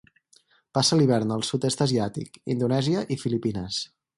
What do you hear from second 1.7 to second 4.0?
asiàtic, Indonèsia i Filipines.